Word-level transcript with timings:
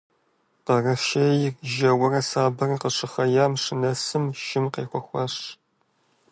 Къэрэшейр 0.65 1.53
жэурэ 1.73 2.21
сабэр 2.29 2.71
къыщыхъеям 2.81 3.53
щынэсым, 3.63 4.25
шым 4.43 4.65
къехуэхащ. 4.73 5.35